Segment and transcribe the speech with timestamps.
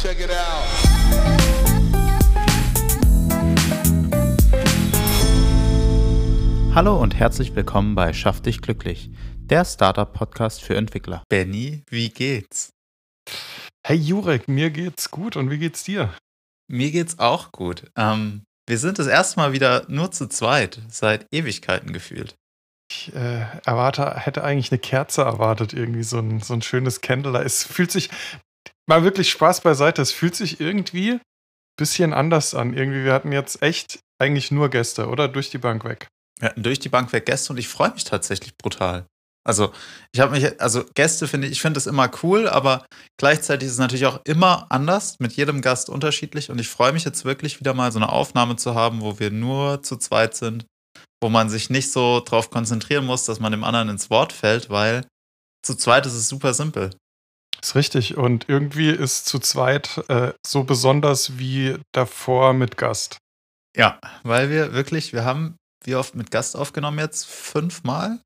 [0.00, 0.64] Check it out.
[6.72, 11.24] Hallo und herzlich willkommen bei Schaff dich glücklich, der Startup-Podcast für Entwickler.
[11.28, 12.70] Benny, wie geht's?
[13.84, 16.14] Hey Jurek, mir geht's gut und wie geht's dir?
[16.70, 17.90] Mir geht's auch gut.
[17.96, 22.36] Ähm, wir sind das erste Mal wieder nur zu zweit, seit Ewigkeiten gefühlt.
[22.88, 27.42] Ich äh, erwarte, hätte eigentlich eine Kerze erwartet, irgendwie so ein, so ein schönes Candle.
[27.42, 28.10] Es fühlt sich,
[28.88, 31.20] mal wirklich Spaß beiseite, es fühlt sich irgendwie ein
[31.76, 32.74] bisschen anders an.
[32.74, 35.28] Irgendwie, wir hatten jetzt echt eigentlich nur Gäste, oder?
[35.28, 36.08] Durch die Bank weg.
[36.40, 39.06] Wir hatten durch die Bank weg Gäste und ich freue mich tatsächlich brutal.
[39.44, 39.72] Also,
[40.12, 42.84] ich habe mich, also Gäste finde ich, ich finde es immer cool, aber
[43.18, 46.50] gleichzeitig ist es natürlich auch immer anders, mit jedem Gast unterschiedlich.
[46.50, 49.30] Und ich freue mich jetzt wirklich wieder mal so eine Aufnahme zu haben, wo wir
[49.30, 50.66] nur zu zweit sind,
[51.22, 54.68] wo man sich nicht so drauf konzentrieren muss, dass man dem anderen ins Wort fällt,
[54.68, 55.06] weil
[55.64, 56.90] zu zweit ist es super simpel.
[57.62, 58.16] Ist richtig.
[58.16, 63.18] Und irgendwie ist zu zweit äh, so besonders wie davor mit Gast.
[63.76, 67.26] Ja, weil wir wirklich, wir haben wie oft mit Gast aufgenommen jetzt?
[67.26, 68.18] Fünfmal?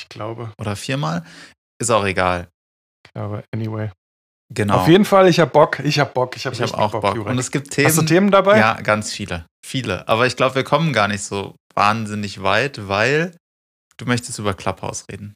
[0.00, 0.52] Ich glaube.
[0.58, 1.24] Oder viermal?
[1.80, 2.48] Ist auch egal.
[3.06, 3.90] Ich glaube, anyway.
[4.52, 4.78] Genau.
[4.78, 7.02] Auf jeden Fall, ich hab Bock, ich hab Bock, ich hab, ich hab auch Bock.
[7.02, 7.26] Bock.
[7.26, 7.86] Und es gibt Themen.
[7.88, 8.58] Hast du Themen dabei?
[8.58, 9.46] Ja, ganz viele.
[9.64, 10.06] Viele.
[10.08, 13.36] Aber ich glaube, wir kommen gar nicht so wahnsinnig weit, weil
[13.96, 15.34] du möchtest über Clubhouse reden.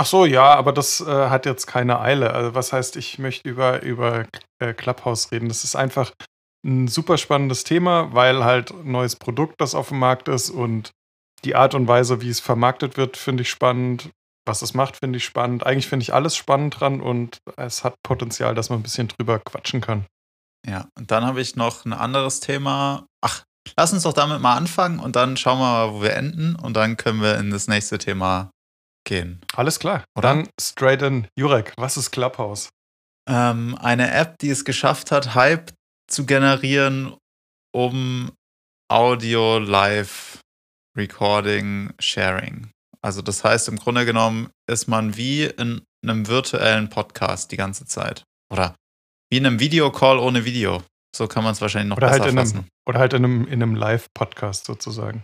[0.00, 2.32] Ach so, ja, aber das äh, hat jetzt keine Eile.
[2.32, 4.26] Also, was heißt, ich möchte über, über
[4.60, 5.48] äh, Clubhouse reden?
[5.48, 6.12] Das ist einfach
[6.64, 10.92] ein super spannendes Thema, weil halt ein neues Produkt, das auf dem Markt ist und
[11.44, 14.10] die Art und Weise, wie es vermarktet wird, finde ich spannend.
[14.46, 15.66] Was es macht, finde ich spannend.
[15.66, 19.38] Eigentlich finde ich alles spannend dran und es hat Potenzial, dass man ein bisschen drüber
[19.40, 20.06] quatschen kann.
[20.66, 23.04] Ja, und dann habe ich noch ein anderes Thema.
[23.20, 23.44] Ach,
[23.76, 26.74] lass uns doch damit mal anfangen und dann schauen wir mal, wo wir enden und
[26.74, 28.50] dann können wir in das nächste Thema
[29.08, 29.40] gehen.
[29.56, 30.04] Alles klar.
[30.16, 30.28] Oder?
[30.28, 31.26] Dann straight in.
[31.36, 32.68] Jurek, was ist Clubhouse?
[33.28, 35.72] Ähm, eine App, die es geschafft hat, Hype
[36.08, 37.16] zu generieren,
[37.74, 38.30] um
[38.88, 40.40] Audio live
[40.96, 42.70] Recording Sharing.
[43.02, 47.86] Also das heißt, im Grunde genommen ist man wie in einem virtuellen Podcast die ganze
[47.86, 48.24] Zeit.
[48.52, 48.74] Oder
[49.30, 50.82] wie in einem Videocall ohne Video.
[51.14, 52.56] So kann man es wahrscheinlich noch Oder besser halt in fassen.
[52.58, 55.22] einem, oder halt in einem, in einem Live-Podcast sozusagen.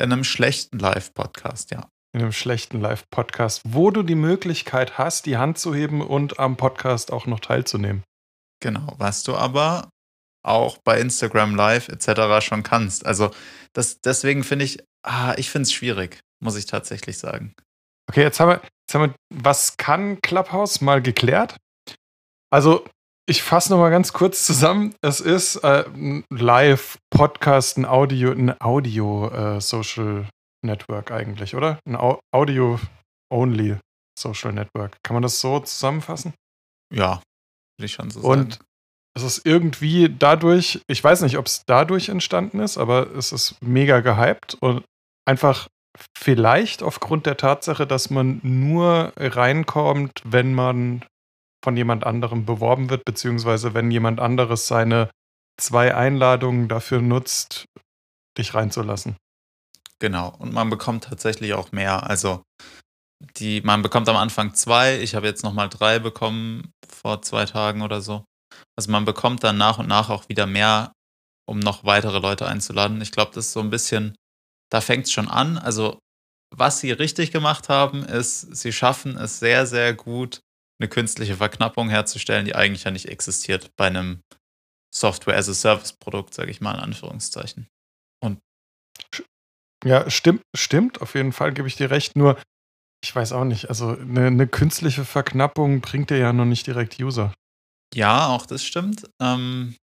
[0.00, 1.88] In einem schlechten Live-Podcast, ja.
[2.12, 6.56] In einem schlechten Live-Podcast, wo du die Möglichkeit hast, die Hand zu heben und am
[6.56, 8.02] Podcast auch noch teilzunehmen.
[8.60, 9.90] Genau, was du aber
[10.42, 12.44] auch bei Instagram Live etc.
[12.44, 13.04] schon kannst.
[13.04, 13.30] Also
[13.72, 17.52] das, deswegen finde ich, ah, ich finde es schwierig, muss ich tatsächlich sagen.
[18.08, 21.56] Okay, jetzt haben, wir, jetzt haben wir, was kann Clubhouse mal geklärt?
[22.50, 22.86] Also,
[23.28, 24.94] ich fasse nochmal ganz kurz zusammen.
[25.02, 30.28] Es ist äh, ein Live-Podcast, ein Audio, ein Audio-Social
[30.66, 31.78] Network eigentlich, oder?
[31.86, 33.78] Ein Au Audio-Only
[34.18, 34.96] Social Network.
[35.02, 36.34] Kann man das so zusammenfassen?
[36.94, 37.20] Ja,
[37.78, 38.64] will ich schon so Und sagen.
[39.16, 43.56] es ist irgendwie dadurch, ich weiß nicht, ob es dadurch entstanden ist, aber es ist
[43.62, 44.84] mega gehypt und
[45.26, 45.68] einfach
[46.16, 51.04] vielleicht aufgrund der Tatsache, dass man nur reinkommt, wenn man
[51.64, 55.10] von jemand anderem beworben wird, beziehungsweise wenn jemand anderes seine
[55.60, 57.64] zwei Einladungen dafür nutzt,
[58.38, 59.16] dich reinzulassen.
[59.98, 60.34] Genau.
[60.38, 62.08] Und man bekommt tatsächlich auch mehr.
[62.08, 62.42] Also
[63.38, 67.82] die, man bekommt am Anfang zwei, ich habe jetzt nochmal drei bekommen vor zwei Tagen
[67.82, 68.24] oder so.
[68.76, 70.92] Also man bekommt dann nach und nach auch wieder mehr,
[71.48, 73.00] um noch weitere Leute einzuladen.
[73.00, 74.14] Ich glaube, das ist so ein bisschen,
[74.70, 75.56] da fängt es schon an.
[75.56, 75.98] Also
[76.54, 80.40] was sie richtig gemacht haben, ist, sie schaffen es sehr, sehr gut,
[80.78, 84.20] eine künstliche Verknappung herzustellen, die eigentlich ja nicht existiert bei einem
[84.94, 87.68] Software-as-a-Service-Produkt, sage ich mal in Anführungszeichen.
[88.22, 88.38] Und
[89.86, 92.16] Ja, stimmt, stimmt, auf jeden Fall gebe ich dir recht.
[92.16, 92.36] Nur,
[93.04, 96.98] ich weiß auch nicht, also eine, eine künstliche Verknappung bringt dir ja noch nicht direkt
[96.98, 97.32] User.
[97.94, 99.08] Ja, auch das stimmt.
[99.22, 99.76] Ähm,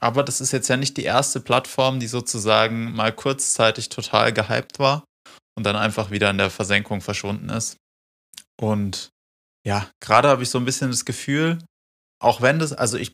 [0.00, 4.78] aber das ist jetzt ja nicht die erste Plattform, die sozusagen mal kurzzeitig total gehypt
[4.78, 5.04] war
[5.54, 7.76] und dann einfach wieder in der Versenkung verschwunden ist.
[8.58, 9.10] Und
[9.66, 11.58] ja, gerade habe ich so ein bisschen das Gefühl,
[12.22, 13.12] auch wenn das, also ich,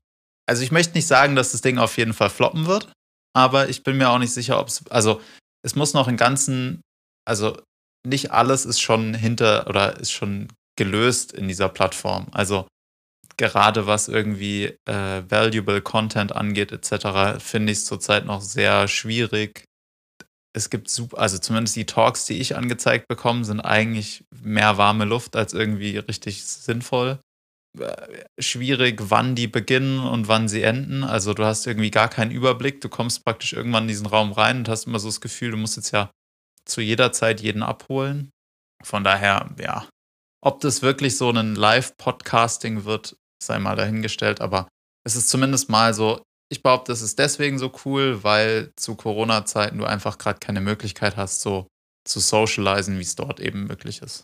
[0.49, 2.93] also ich möchte nicht sagen, dass das Ding auf jeden Fall floppen wird,
[3.37, 5.20] aber ich bin mir auch nicht sicher, ob es, also
[5.64, 6.81] es muss noch im Ganzen,
[7.26, 7.60] also
[8.06, 12.28] nicht alles ist schon hinter oder ist schon gelöst in dieser Plattform.
[12.32, 12.69] Also
[13.37, 19.64] gerade was irgendwie äh, valuable Content angeht, etc., finde ich es zurzeit noch sehr schwierig.
[20.55, 25.05] Es gibt super, also zumindest die Talks, die ich angezeigt bekomme, sind eigentlich mehr warme
[25.05, 27.20] Luft als irgendwie richtig sinnvoll.
[27.79, 31.05] Äh, Schwierig, wann die beginnen und wann sie enden.
[31.05, 32.81] Also du hast irgendwie gar keinen Überblick.
[32.81, 35.56] Du kommst praktisch irgendwann in diesen Raum rein und hast immer so das Gefühl, du
[35.56, 36.11] musst jetzt ja
[36.65, 38.31] zu jeder Zeit jeden abholen.
[38.85, 39.88] Von daher, ja,
[40.44, 44.69] ob das wirklich so ein Live-Podcasting wird, sei mal dahingestellt, aber
[45.05, 49.79] es ist zumindest mal so, ich behaupte, es ist deswegen so cool, weil zu Corona-Zeiten
[49.79, 51.67] du einfach gerade keine Möglichkeit hast, so
[52.06, 54.23] zu socialisen, wie es dort eben möglich ist.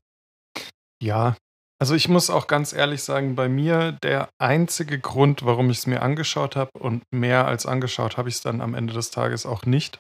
[1.03, 1.37] Ja,
[1.81, 5.87] also ich muss auch ganz ehrlich sagen, bei mir der einzige Grund, warum ich es
[5.87, 9.45] mir angeschaut habe und mehr als angeschaut habe ich es dann am Ende des Tages
[9.45, 9.99] auch nicht,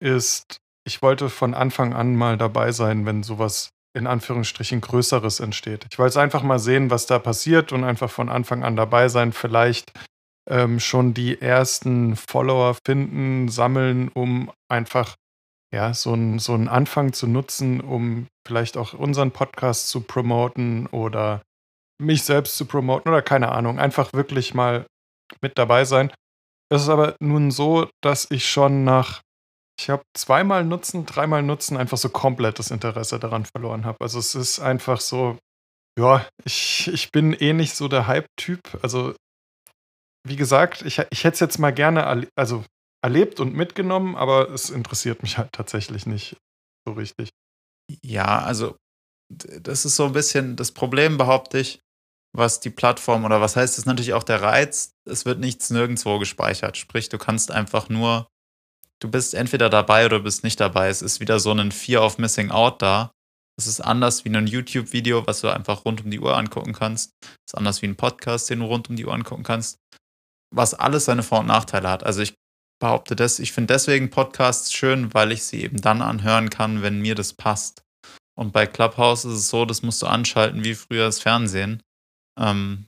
[0.00, 5.86] ist, ich wollte von Anfang an mal dabei sein, wenn sowas in Anführungsstrichen Größeres entsteht.
[5.90, 9.32] Ich wollte einfach mal sehen, was da passiert und einfach von Anfang an dabei sein.
[9.32, 9.92] Vielleicht
[10.48, 15.16] ähm, schon die ersten Follower finden, sammeln, um einfach
[15.74, 21.42] ja, so einen so Anfang zu nutzen, um vielleicht auch unseren Podcast zu promoten oder
[22.00, 24.86] mich selbst zu promoten oder keine Ahnung, einfach wirklich mal
[25.42, 26.12] mit dabei sein.
[26.70, 29.22] Es ist aber nun so, dass ich schon nach,
[29.78, 33.98] ich habe zweimal Nutzen, dreimal Nutzen einfach so komplett das Interesse daran verloren habe.
[34.00, 35.38] Also es ist einfach so,
[35.98, 38.78] ja, ich, ich bin eh nicht so der Hype-Typ.
[38.82, 39.14] Also
[40.26, 42.64] wie gesagt, ich, ich hätte es jetzt mal gerne, also
[43.02, 46.36] erlebt und mitgenommen, aber es interessiert mich halt tatsächlich nicht
[46.86, 47.30] so richtig.
[48.02, 48.76] Ja, also
[49.30, 51.80] das ist so ein bisschen das Problem, behaupte ich,
[52.34, 56.18] was die Plattform oder was heißt das natürlich auch der Reiz, es wird nichts nirgendwo
[56.18, 56.76] gespeichert.
[56.76, 58.28] Sprich, du kannst einfach nur,
[59.00, 60.88] du bist entweder dabei oder bist nicht dabei.
[60.88, 63.12] Es ist wieder so ein Fear of Missing Out da.
[63.58, 67.12] Es ist anders wie ein YouTube-Video, was du einfach rund um die Uhr angucken kannst.
[67.22, 69.78] Es ist anders wie ein Podcast, den du rund um die Uhr angucken kannst.
[70.54, 72.04] Was alles seine Vor- und Nachteile hat.
[72.04, 72.34] Also ich
[72.78, 73.38] behaupte das.
[73.38, 77.32] Ich finde deswegen Podcasts schön, weil ich sie eben dann anhören kann, wenn mir das
[77.32, 77.82] passt.
[78.38, 81.82] Und bei Clubhouse ist es so, das musst du anschalten wie früher das Fernsehen.
[82.38, 82.86] Ähm,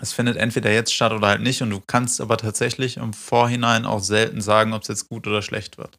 [0.00, 1.62] es findet entweder jetzt statt oder halt nicht.
[1.62, 5.42] Und du kannst aber tatsächlich im Vorhinein auch selten sagen, ob es jetzt gut oder
[5.42, 5.98] schlecht wird.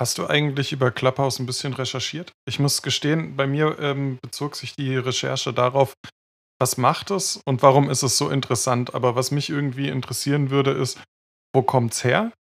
[0.00, 2.32] Hast du eigentlich über Clubhouse ein bisschen recherchiert?
[2.48, 5.92] Ich muss gestehen, bei mir ähm, bezog sich die Recherche darauf,
[6.58, 8.94] was macht es und warum ist es so interessant.
[8.94, 10.98] Aber was mich irgendwie interessieren würde, ist,
[11.54, 12.32] wo kommt's her?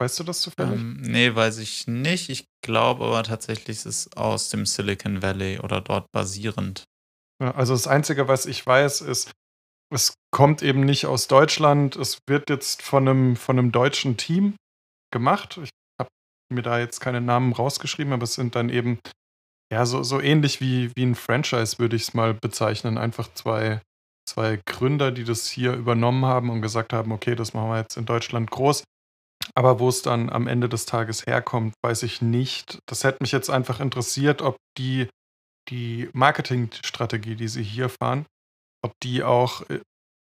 [0.00, 0.80] Weißt du das zufällig?
[0.80, 2.30] Ähm, nee, weiß ich nicht.
[2.30, 6.84] Ich glaube aber tatsächlich, es ist aus dem Silicon Valley oder dort basierend.
[7.42, 9.30] Ja, also das Einzige, was ich weiß, ist,
[9.92, 11.96] es kommt eben nicht aus Deutschland.
[11.96, 14.56] Es wird jetzt von einem, von einem deutschen Team
[15.12, 15.58] gemacht.
[15.62, 15.70] Ich
[16.00, 16.08] habe
[16.50, 19.00] mir da jetzt keine Namen rausgeschrieben, aber es sind dann eben
[19.72, 22.96] ja so, so ähnlich wie, wie ein Franchise, würde ich es mal bezeichnen.
[22.96, 23.82] Einfach zwei
[24.30, 27.96] zwei Gründer, die das hier übernommen haben und gesagt haben, okay, das machen wir jetzt
[27.96, 28.84] in Deutschland groß.
[29.54, 32.78] Aber wo es dann am Ende des Tages herkommt, weiß ich nicht.
[32.86, 35.08] Das hätte mich jetzt einfach interessiert, ob die,
[35.68, 38.26] die Marketingstrategie, die sie hier fahren,
[38.82, 39.80] ob die auch äh,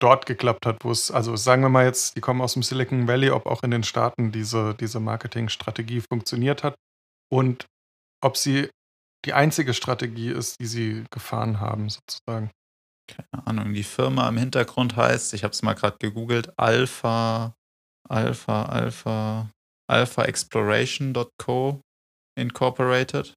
[0.00, 3.06] dort geklappt hat, wo es, also sagen wir mal jetzt, die kommen aus dem Silicon
[3.06, 6.74] Valley, ob auch in den Staaten diese, diese Marketingstrategie funktioniert hat
[7.30, 7.66] und
[8.20, 8.70] ob sie
[9.24, 12.50] die einzige Strategie ist, die sie gefahren haben, sozusagen
[13.06, 17.54] keine Ahnung, die Firma im Hintergrund heißt, ich habe es mal gerade gegoogelt, Alpha,
[18.08, 19.50] Alpha, Alpha,
[19.90, 21.80] Alpha Exploration.co
[22.38, 23.34] Incorporated.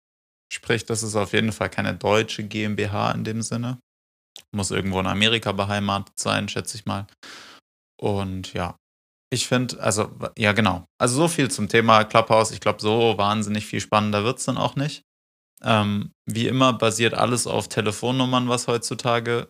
[0.51, 3.79] Sprich, das ist auf jeden Fall keine deutsche GmbH in dem Sinne.
[4.53, 7.07] Muss irgendwo in Amerika beheimatet sein, schätze ich mal.
[8.00, 8.77] Und ja,
[9.31, 10.85] ich finde, also, ja, genau.
[10.97, 12.51] Also, so viel zum Thema Clubhouse.
[12.51, 15.03] Ich glaube, so wahnsinnig viel spannender wird es dann auch nicht.
[15.63, 19.50] Ähm, wie immer basiert alles auf Telefonnummern, was heutzutage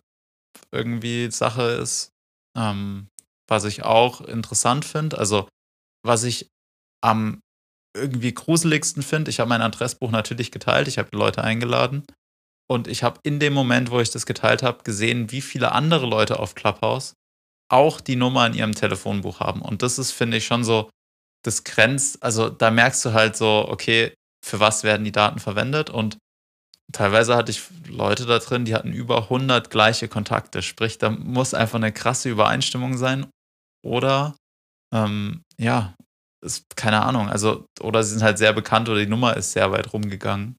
[0.72, 2.10] irgendwie Sache ist.
[2.56, 3.08] Ähm,
[3.48, 5.48] was ich auch interessant finde, also
[6.04, 6.48] was ich
[7.02, 7.40] am
[7.96, 12.04] irgendwie gruseligsten finde, ich habe mein Adressbuch natürlich geteilt, ich habe die Leute eingeladen
[12.68, 16.06] und ich habe in dem Moment, wo ich das geteilt habe, gesehen, wie viele andere
[16.06, 17.14] Leute auf Clubhouse
[17.68, 19.62] auch die Nummer in ihrem Telefonbuch haben.
[19.62, 20.90] Und das ist, finde ich, schon so,
[21.42, 25.90] das grenzt, also da merkst du halt so, okay, für was werden die Daten verwendet
[25.90, 26.18] und
[26.92, 30.62] teilweise hatte ich Leute da drin, die hatten über 100 gleiche Kontakte.
[30.62, 33.26] Sprich, da muss einfach eine krasse Übereinstimmung sein.
[33.84, 34.36] Oder,
[34.94, 35.94] ähm, ja,
[36.44, 37.28] ist, keine Ahnung.
[37.28, 40.56] Also, oder sie sind halt sehr bekannt oder die Nummer ist sehr weit rumgegangen.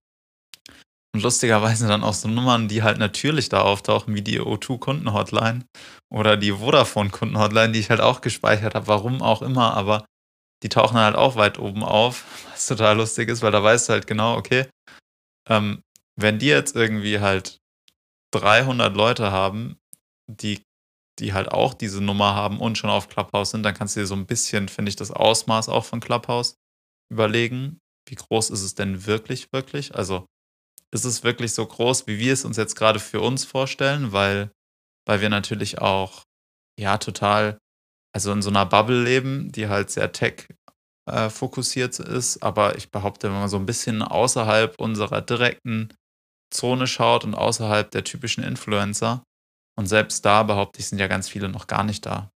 [1.15, 5.65] Und lustigerweise dann auch so Nummern, die halt natürlich da auftauchen, wie die O2-Kundenhotline
[6.13, 10.05] oder die Vodafone-Kundenhotline, die ich halt auch gespeichert habe, warum auch immer, aber
[10.63, 13.93] die tauchen halt auch weit oben auf, was total lustig ist, weil da weißt du
[13.93, 14.67] halt genau, okay,
[15.49, 15.81] ähm,
[16.19, 17.61] wenn die jetzt irgendwie halt
[18.33, 19.77] 300 Leute haben,
[20.29, 20.63] die,
[21.19, 24.07] die halt auch diese Nummer haben und schon auf Clubhouse sind, dann kannst du dir
[24.07, 26.55] so ein bisschen, finde ich, das Ausmaß auch von Clubhouse
[27.11, 27.79] überlegen.
[28.09, 29.95] Wie groß ist es denn wirklich, wirklich?
[29.95, 30.25] Also
[30.91, 34.51] ist es wirklich so groß, wie wir es uns jetzt gerade für uns vorstellen, weil,
[35.05, 36.23] weil wir natürlich auch,
[36.79, 37.59] ja, total,
[38.13, 40.47] also in so einer Bubble leben, die halt sehr tech
[41.09, 45.93] äh, fokussiert ist, aber ich behaupte, wenn man so ein bisschen außerhalb unserer direkten
[46.53, 49.23] Zone schaut und außerhalb der typischen Influencer.
[49.77, 52.29] Und selbst da, behaupte ich, sind ja ganz viele noch gar nicht da.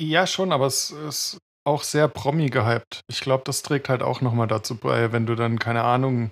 [0.00, 3.00] Ja, schon, aber es ist auch sehr Promi gehypt.
[3.08, 6.30] Ich glaube, das trägt halt auch nochmal dazu bei, wenn du dann, keine Ahnung,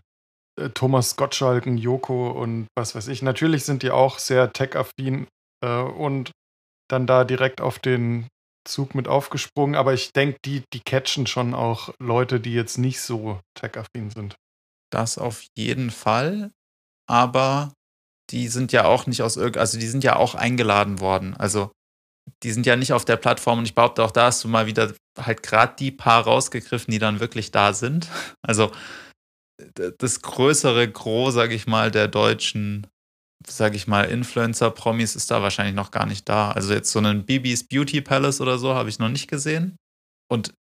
[0.58, 3.22] äh, Thomas Gottschalken, Joko und was weiß ich.
[3.22, 5.26] Natürlich sind die auch sehr tech-affin
[5.64, 6.32] äh, und
[6.88, 8.28] dann da direkt auf den
[8.64, 13.00] Zug mit aufgesprungen, aber ich denke, die, die catchen schon auch Leute, die jetzt nicht
[13.00, 14.36] so tech-affin sind.
[14.90, 16.52] Das auf jeden Fall,
[17.08, 17.72] aber
[18.30, 21.34] die sind ja auch nicht aus irgend, also die sind ja auch eingeladen worden.
[21.36, 21.70] Also
[22.42, 24.66] die sind ja nicht auf der Plattform und ich behaupte auch da hast du mal
[24.66, 28.08] wieder halt gerade die paar rausgegriffen, die dann wirklich da sind.
[28.42, 28.72] Also
[29.98, 32.86] das größere Gros, sag ich mal, der deutschen,
[33.46, 36.50] sag ich mal, Influencer-Promis ist da wahrscheinlich noch gar nicht da.
[36.50, 39.76] Also jetzt so einen Bibis Beauty Palace oder so habe ich noch nicht gesehen.
[40.28, 40.52] Und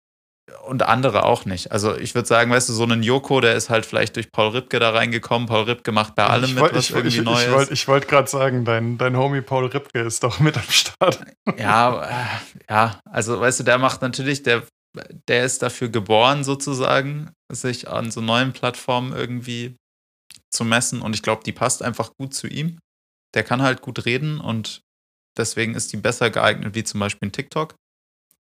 [0.66, 1.70] und andere auch nicht.
[1.70, 4.48] Also ich würde sagen, weißt du, so ein Joko, der ist halt vielleicht durch Paul
[4.48, 5.46] Ripke da reingekommen.
[5.46, 7.70] Paul Ripke macht bei allem ich mit, was ich, irgendwie ich, neu ich, ist.
[7.70, 11.20] Ich wollte gerade sagen, dein, dein Homie Paul Ripke ist doch mit am Start.
[11.56, 14.64] Ja, äh, ja, also weißt du, der macht natürlich, der,
[15.28, 19.76] der ist dafür geboren sozusagen, sich an so neuen Plattformen irgendwie
[20.50, 22.78] zu messen und ich glaube, die passt einfach gut zu ihm.
[23.34, 24.82] Der kann halt gut reden und
[25.38, 27.74] deswegen ist die besser geeignet wie zum Beispiel ein TikTok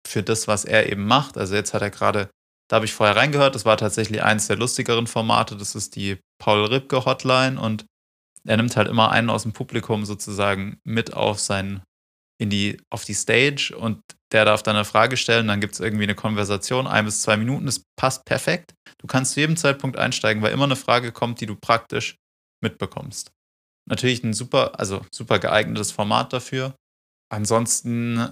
[0.08, 1.38] für das, was er eben macht.
[1.38, 2.30] Also jetzt hat er gerade,
[2.70, 6.18] da habe ich vorher reingehört, das war tatsächlich eins der lustigeren Formate, das ist die
[6.40, 7.86] Paul Ripke Hotline und
[8.46, 11.84] er nimmt halt immer einen aus dem Publikum sozusagen mit auf sein,
[12.40, 14.00] in die, auf die Stage und
[14.32, 17.38] der darf dann eine Frage stellen, dann gibt es irgendwie eine Konversation, ein bis zwei
[17.38, 18.74] Minuten, das passt perfekt.
[19.00, 22.16] Du kannst zu jedem Zeitpunkt einsteigen, weil immer eine Frage kommt, die du praktisch
[22.62, 23.32] mitbekommst.
[23.90, 26.76] Natürlich ein super, also super geeignetes Format dafür.
[27.30, 28.30] Ansonsten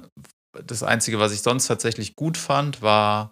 [0.64, 3.32] das Einzige, was ich sonst tatsächlich gut fand, war,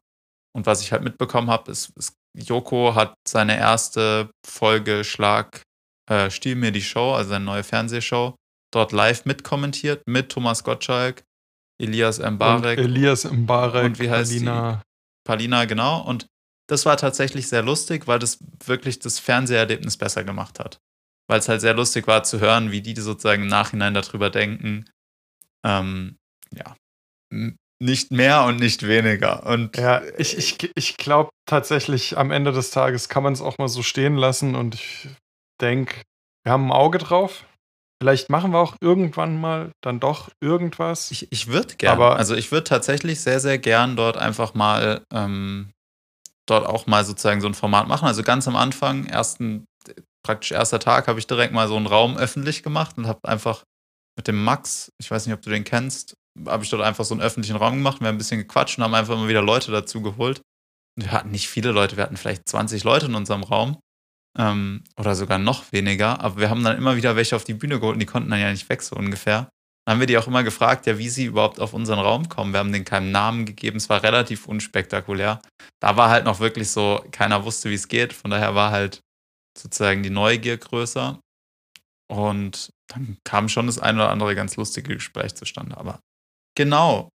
[0.55, 5.61] und was ich halt mitbekommen habe, ist, ist, Joko hat seine erste Folge Schlag,
[6.09, 8.35] äh, Stiehl mir die Show, also seine neue Fernsehshow,
[8.73, 11.23] dort live mitkommentiert mit Thomas Gottschalk,
[11.81, 12.79] Elias Mbarek.
[12.79, 14.75] Und Elias Mbarek, und wie heißt Palina.
[14.75, 14.81] Die?
[15.25, 16.01] Palina, genau.
[16.01, 16.27] Und
[16.67, 20.79] das war tatsächlich sehr lustig, weil das wirklich das Fernseherlebnis besser gemacht hat.
[21.27, 24.85] Weil es halt sehr lustig war zu hören, wie die sozusagen im Nachhinein darüber denken.
[25.65, 26.17] Ähm,
[26.53, 26.75] ja,
[27.79, 29.45] nicht mehr und nicht weniger.
[29.45, 33.57] Und ja, ich, ich, ich glaube tatsächlich, am Ende des Tages kann man es auch
[33.57, 35.09] mal so stehen lassen und ich
[35.61, 36.01] denke,
[36.43, 37.45] wir haben ein Auge drauf.
[38.01, 41.11] Vielleicht machen wir auch irgendwann mal dann doch irgendwas.
[41.11, 42.03] Ich, ich würde gerne.
[42.03, 45.71] Also ich würde tatsächlich sehr, sehr gern dort einfach mal ähm,
[46.45, 48.07] dort auch mal sozusagen so ein Format machen.
[48.07, 49.65] Also ganz am Anfang, ersten,
[50.25, 53.63] praktisch erster Tag, habe ich direkt mal so einen Raum öffentlich gemacht und habe einfach
[54.17, 56.15] mit dem Max, ich weiß nicht, ob du den kennst,
[56.47, 57.99] habe ich dort einfach so einen öffentlichen Raum gemacht.
[58.01, 60.41] Wir haben ein bisschen gequatscht und haben einfach immer wieder Leute dazu geholt.
[60.95, 63.77] Wir hatten nicht viele Leute, wir hatten vielleicht 20 Leute in unserem Raum.
[64.37, 66.21] Ähm, oder sogar noch weniger.
[66.21, 68.39] Aber wir haben dann immer wieder welche auf die Bühne geholt und die konnten dann
[68.39, 69.49] ja nicht weg, so ungefähr.
[69.85, 72.53] Dann haben wir die auch immer gefragt, ja, wie sie überhaupt auf unseren Raum kommen.
[72.53, 73.77] Wir haben denen keinen Namen gegeben.
[73.77, 75.41] Es war relativ unspektakulär.
[75.79, 78.13] Da war halt noch wirklich so, keiner wusste, wie es geht.
[78.13, 79.01] Von daher war halt
[79.57, 81.19] sozusagen die Neugier größer.
[82.07, 85.77] Und dann kam schon das ein oder andere ganz lustige Gespräch zustande.
[85.77, 85.99] Aber
[86.55, 87.09] Genau.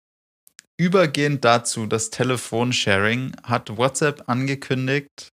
[0.79, 5.29] Übergehend dazu, das Telefonsharing hat WhatsApp angekündigt,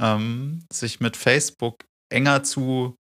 [0.00, 2.96] ähm, sich mit Facebook enger zu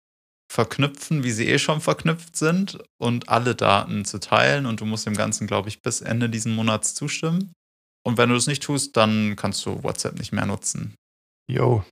[0.52, 4.66] verknüpfen, wie sie eh schon verknüpft sind und alle Daten zu teilen.
[4.66, 7.54] Und du musst dem Ganzen, glaube ich, bis Ende diesen Monats zustimmen.
[8.06, 10.96] Und wenn du das nicht tust, dann kannst du WhatsApp nicht mehr nutzen.
[11.52, 11.84] Jo,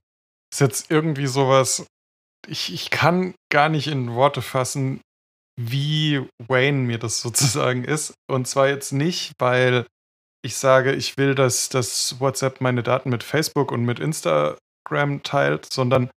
[0.52, 1.86] ist jetzt irgendwie sowas,
[2.46, 5.00] ich, ich kann gar nicht in Worte fassen,
[5.58, 8.14] wie Wayne mir das sozusagen ist.
[8.30, 9.86] Und zwar jetzt nicht, weil
[10.44, 15.70] ich sage, ich will, dass das WhatsApp meine Daten mit Facebook und mit Instagram teilt,
[15.72, 16.10] sondern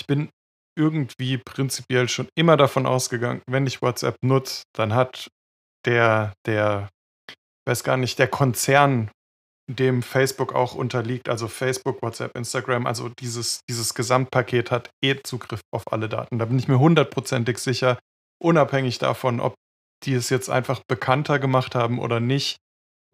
[0.00, 0.30] ich bin
[0.76, 5.28] irgendwie prinzipiell schon immer davon ausgegangen, wenn ich WhatsApp nutze, dann hat
[5.84, 6.88] der, der,
[7.66, 9.10] weiß gar nicht, der Konzern,
[9.70, 15.60] dem Facebook auch unterliegt, also Facebook, WhatsApp, Instagram, also dieses, dieses Gesamtpaket hat eh Zugriff
[15.74, 16.38] auf alle Daten.
[16.38, 17.98] Da bin ich mir hundertprozentig sicher,
[18.42, 19.54] unabhängig davon, ob
[20.04, 22.56] die es jetzt einfach bekannter gemacht haben oder nicht,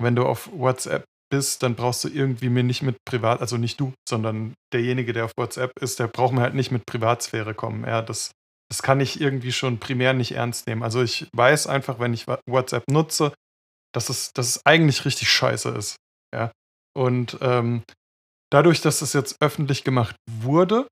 [0.00, 3.80] wenn du auf WhatsApp bist, dann brauchst du irgendwie mir nicht mit Privat, also nicht
[3.80, 7.84] du, sondern derjenige, der auf WhatsApp ist, der braucht mir halt nicht mit Privatsphäre kommen.
[7.84, 8.32] Ja, das,
[8.70, 10.82] das kann ich irgendwie schon primär nicht ernst nehmen.
[10.82, 13.32] Also ich weiß einfach, wenn ich WhatsApp nutze,
[13.92, 15.96] dass es, dass es eigentlich richtig scheiße ist.
[16.34, 16.52] Ja.
[16.96, 17.82] Und ähm,
[18.52, 20.86] dadurch, dass es jetzt öffentlich gemacht wurde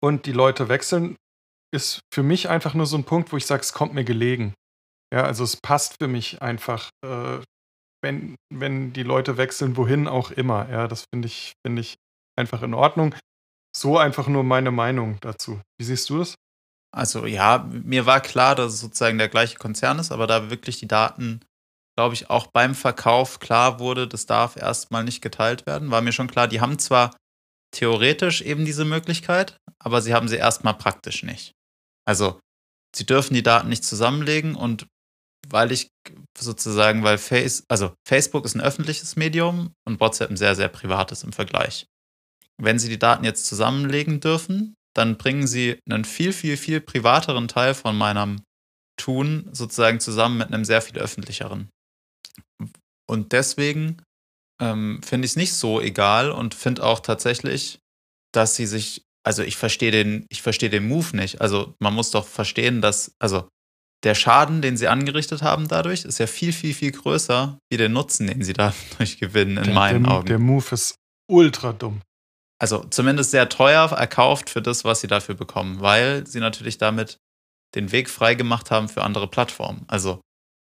[0.00, 1.16] und die Leute wechseln,
[1.74, 4.54] ist für mich einfach nur so ein Punkt, wo ich sage, es kommt mir gelegen.
[5.12, 7.38] Ja, also es passt für mich einfach, äh,
[8.02, 10.68] wenn, wenn die Leute wechseln, wohin auch immer.
[10.70, 11.96] Ja, das finde ich, finde ich
[12.36, 13.14] einfach in Ordnung.
[13.76, 15.60] So einfach nur meine Meinung dazu.
[15.78, 16.34] Wie siehst du das?
[16.94, 20.78] Also ja, mir war klar, dass es sozusagen der gleiche Konzern ist, aber da wirklich
[20.78, 21.40] die Daten
[21.98, 25.90] glaube ich, auch beim Verkauf klar wurde, das darf erstmal nicht geteilt werden.
[25.90, 27.16] War mir schon klar, die haben zwar
[27.74, 31.54] theoretisch eben diese Möglichkeit, aber sie haben sie erstmal praktisch nicht.
[32.08, 32.40] Also,
[32.96, 34.86] sie dürfen die Daten nicht zusammenlegen und
[35.46, 35.88] weil ich
[36.36, 41.22] sozusagen, weil Face, also Facebook ist ein öffentliches Medium und WhatsApp ein sehr, sehr privates
[41.22, 41.86] im Vergleich.
[42.60, 47.46] Wenn sie die Daten jetzt zusammenlegen dürfen, dann bringen sie einen viel, viel, viel privateren
[47.46, 48.42] Teil von meinem
[48.96, 51.68] Tun sozusagen zusammen mit einem sehr viel öffentlicheren.
[53.06, 54.02] Und deswegen
[54.60, 57.78] ähm, finde ich es nicht so egal und finde auch tatsächlich,
[58.32, 61.40] dass sie sich, also ich verstehe den, ich verstehe den Move nicht.
[61.40, 63.48] Also man muss doch verstehen, dass, also
[64.04, 67.88] der Schaden, den sie angerichtet haben dadurch, ist ja viel, viel, viel größer wie der
[67.88, 70.26] Nutzen, den sie dadurch gewinnen, in der, meinen der, Augen.
[70.26, 70.94] Der Move ist
[71.30, 72.00] ultra dumm
[72.58, 77.18] also zumindest sehr teuer erkauft für das, was sie dafür bekommen, weil sie natürlich damit
[77.74, 79.84] den Weg freigemacht haben für andere Plattformen.
[79.86, 80.20] Also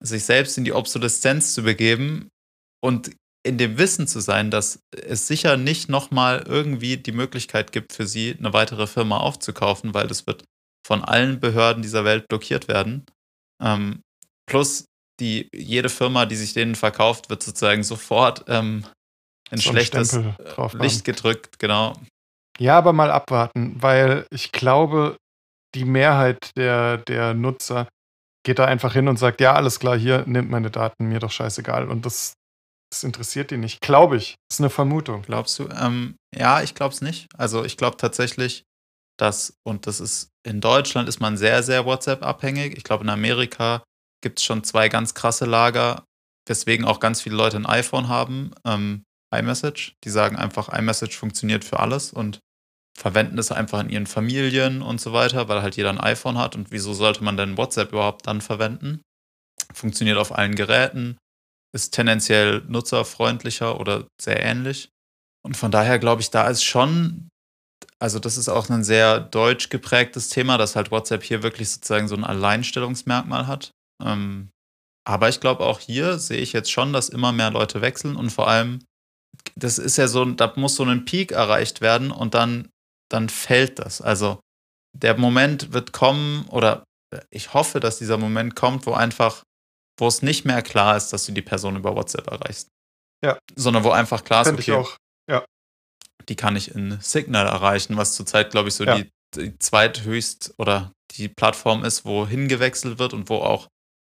[0.01, 2.29] sich selbst in die Obsoleszenz zu begeben
[2.81, 3.11] und
[3.45, 8.07] in dem Wissen zu sein, dass es sicher nicht nochmal irgendwie die Möglichkeit gibt für
[8.07, 10.45] sie, eine weitere Firma aufzukaufen, weil das wird
[10.85, 13.05] von allen Behörden dieser Welt blockiert werden.
[13.61, 14.01] Ähm,
[14.45, 14.85] plus
[15.19, 18.85] die, jede Firma, die sich denen verkauft, wird sozusagen sofort ähm,
[19.51, 20.33] ein so schlechtes äh,
[20.73, 21.93] Licht gedrückt, genau.
[22.59, 25.17] Ja, aber mal abwarten, weil ich glaube,
[25.75, 27.87] die Mehrheit der, der Nutzer
[28.45, 31.31] geht da einfach hin und sagt, ja, alles klar, hier, nimmt meine Daten, mir doch
[31.31, 31.87] scheißegal.
[31.87, 32.33] Und das,
[32.93, 33.81] das interessiert die nicht.
[33.81, 34.35] Glaube ich.
[34.47, 35.23] Das ist eine Vermutung.
[35.23, 35.67] Glaubst du?
[35.69, 37.27] Ähm, ja, ich glaube es nicht.
[37.35, 38.65] Also ich glaube tatsächlich,
[39.17, 42.77] dass, und das ist, in Deutschland ist man sehr, sehr WhatsApp-abhängig.
[42.77, 43.83] Ich glaube, in Amerika
[44.21, 46.05] gibt es schon zwei ganz krasse Lager,
[46.47, 48.51] weswegen auch ganz viele Leute ein iPhone haben.
[48.63, 49.03] Ähm,
[49.35, 49.95] iMessage.
[50.03, 52.39] Die sagen einfach, iMessage funktioniert für alles und
[52.95, 56.55] verwenden es einfach in ihren Familien und so weiter, weil halt jeder ein iPhone hat.
[56.55, 59.01] Und wieso sollte man denn WhatsApp überhaupt dann verwenden?
[59.73, 61.17] Funktioniert auf allen Geräten,
[61.73, 64.89] ist tendenziell nutzerfreundlicher oder sehr ähnlich.
[65.45, 67.29] Und von daher glaube ich, da ist schon,
[67.99, 72.07] also das ist auch ein sehr deutsch geprägtes Thema, dass halt WhatsApp hier wirklich sozusagen
[72.07, 73.71] so ein Alleinstellungsmerkmal hat.
[74.01, 74.49] Ähm,
[75.05, 78.29] aber ich glaube, auch hier sehe ich jetzt schon, dass immer mehr Leute wechseln und
[78.29, 78.79] vor allem
[79.55, 82.69] das ist ja so, da muss so ein Peak erreicht werden und dann,
[83.09, 84.01] dann fällt das.
[84.01, 84.39] Also
[84.95, 86.83] der Moment wird kommen oder
[87.29, 89.43] ich hoffe, dass dieser Moment kommt, wo einfach,
[89.97, 92.69] wo es nicht mehr klar ist, dass du die Person über WhatsApp erreichst.
[93.23, 93.37] Ja.
[93.55, 94.97] Sondern wo einfach klar ist, okay, ich auch.
[95.29, 95.45] Ja.
[96.27, 98.95] die kann ich in Signal erreichen, was zurzeit, glaube ich, so ja.
[98.97, 103.67] die, die zweithöchst oder die Plattform ist, wo hingewechselt wird und wo auch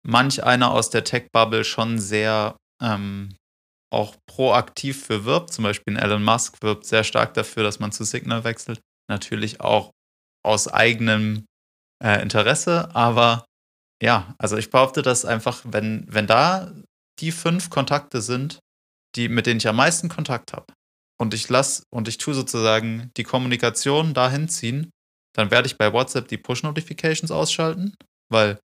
[0.07, 3.35] manch einer aus der Tech-Bubble schon sehr ähm,
[3.93, 5.53] auch proaktiv für wirbt.
[5.53, 8.81] Zum Beispiel Elon Musk wirbt sehr stark dafür, dass man zu Signal wechselt.
[9.09, 9.91] Natürlich auch
[10.45, 11.47] aus eigenem
[12.03, 13.45] äh, Interesse, aber
[14.03, 16.73] ja, also ich behaupte, dass einfach, wenn, wenn da
[17.21, 18.59] die fünf Kontakte sind,
[19.17, 20.67] die, mit denen ich am meisten Kontakt habe,
[21.21, 24.91] und ich lasse und ich tue sozusagen die Kommunikation dahin ziehen,
[25.35, 27.95] dann werde ich bei WhatsApp die Push-Notifications ausschalten,
[28.31, 28.59] weil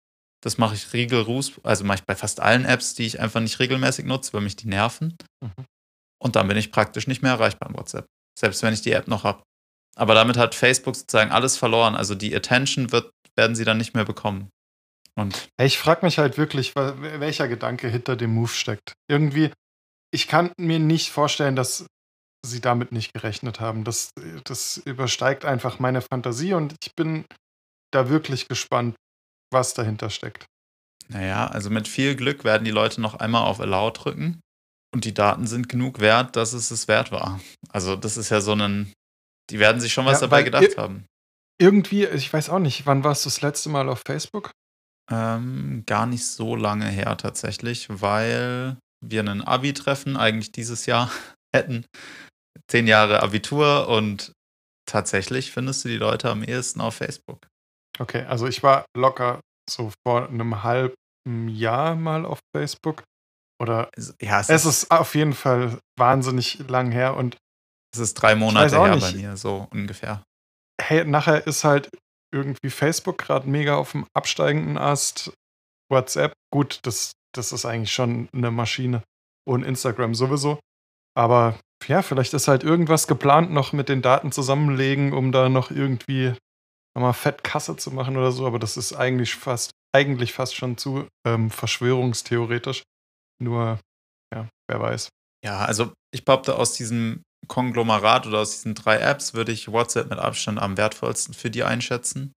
[0.42, 3.58] das mache ich rigoros, also mache ich bei fast allen Apps, die ich einfach nicht
[3.58, 5.16] regelmäßig nutze, weil mich die nerven.
[5.42, 5.64] Mhm.
[6.22, 8.06] Und dann bin ich praktisch nicht mehr erreichbar in WhatsApp.
[8.38, 9.42] Selbst wenn ich die App noch habe.
[9.96, 11.96] Aber damit hat Facebook sozusagen alles verloren.
[11.96, 14.48] Also die Attention wird, werden sie dann nicht mehr bekommen.
[15.18, 18.92] Und ich frage mich halt wirklich, welcher Gedanke hinter dem Move steckt.
[19.10, 19.50] Irgendwie,
[20.12, 21.86] ich kann mir nicht vorstellen, dass
[22.46, 23.82] sie damit nicht gerechnet haben.
[23.82, 24.10] Das,
[24.44, 27.24] das übersteigt einfach meine Fantasie und ich bin
[27.92, 28.94] da wirklich gespannt,
[29.52, 30.46] was dahinter steckt.
[31.08, 34.40] Naja, also mit viel Glück werden die Leute noch einmal auf Allow drücken
[34.94, 37.40] und die Daten sind genug wert, dass es es wert war.
[37.70, 38.92] Also das ist ja so ein,
[39.50, 41.06] die werden sich schon was ja, dabei gedacht haben.
[41.60, 44.52] Irgendwie, ich weiß auch nicht, wann warst du das letzte Mal auf Facebook?
[45.10, 51.10] Ähm, gar nicht so lange her tatsächlich, weil wir einen Abi-Treffen eigentlich dieses Jahr
[51.54, 51.86] hätten.
[52.70, 54.32] Zehn Jahre Abitur und
[54.86, 57.46] tatsächlich findest du die Leute am ehesten auf Facebook.
[57.98, 59.40] Okay, also ich war locker
[59.70, 63.02] so vor einem halben Jahr mal auf Facebook.
[63.60, 63.90] Oder
[64.20, 67.36] ja, es, es ist, ist, auf jeden Fall wahnsinnig lang her und
[67.92, 69.12] es ist drei Monate her nicht.
[69.12, 70.22] bei mir, so ungefähr.
[70.80, 71.88] Hey, nachher ist halt
[72.32, 75.32] irgendwie Facebook gerade mega auf dem absteigenden Ast.
[75.90, 79.02] WhatsApp, gut, das, das ist eigentlich schon eine Maschine.
[79.46, 80.60] Und Instagram sowieso.
[81.16, 85.70] Aber ja, vielleicht ist halt irgendwas geplant noch mit den Daten zusammenlegen, um da noch
[85.70, 86.34] irgendwie
[86.94, 90.76] nochmal fett Kasse zu machen oder so, aber das ist eigentlich fast, eigentlich fast schon
[90.76, 92.82] zu ähm, verschwörungstheoretisch.
[93.40, 93.78] Nur,
[94.34, 95.08] ja, wer weiß.
[95.44, 100.10] Ja, also ich behaupte, aus diesem Konglomerat oder aus diesen drei Apps würde ich WhatsApp
[100.10, 102.32] mit Abstand am wertvollsten für die einschätzen.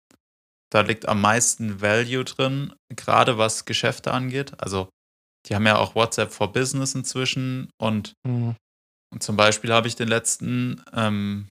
[0.72, 4.54] Da liegt am meisten Value drin, gerade was Geschäfte angeht.
[4.62, 4.90] Also
[5.48, 8.56] die haben ja auch WhatsApp for Business inzwischen und, Mhm.
[9.12, 11.48] und zum Beispiel habe ich den letzten, ähm,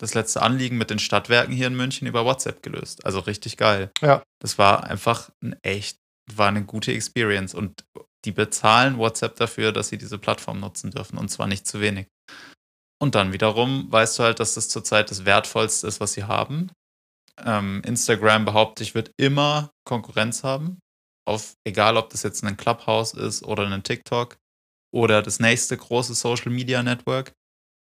[0.00, 3.04] das letzte Anliegen mit den Stadtwerken hier in München über WhatsApp gelöst.
[3.04, 3.90] Also richtig geil.
[4.00, 4.22] Ja.
[4.40, 5.96] Das war einfach ein echt,
[6.32, 7.82] war eine gute Experience und
[8.24, 12.06] die bezahlen WhatsApp dafür, dass sie diese Plattform nutzen dürfen und zwar nicht zu wenig.
[13.02, 16.70] Und dann wiederum weißt du halt, dass das zurzeit das Wertvollste ist, was sie haben.
[17.44, 20.78] Ähm, Instagram behaupte ich, wird immer Konkurrenz haben.
[21.26, 24.36] Auf, egal ob das jetzt ein Clubhouse ist oder ein TikTok
[24.92, 27.32] oder das nächste große Social Media Network.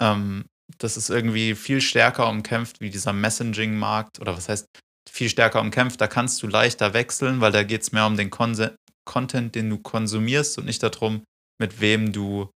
[0.02, 0.46] Ähm,
[0.78, 4.68] das ist irgendwie viel stärker umkämpft wie dieser Messaging-Markt oder was heißt
[5.10, 6.00] viel stärker umkämpft.
[6.00, 9.70] Da kannst du leichter wechseln, weil da geht es mehr um den Konse Content, den
[9.70, 11.24] du konsumierst und nicht darum,
[11.60, 12.50] mit wem du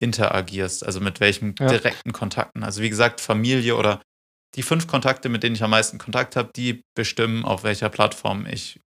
[0.00, 1.66] interagierst, also mit welchen Ja.
[1.68, 2.62] direkten Kontakten.
[2.62, 4.00] Also wie gesagt, Familie oder
[4.54, 8.46] die fünf Kontakte, mit denen ich am meisten Kontakt habe, die bestimmen, auf welcher Plattform
[8.46, 8.80] ich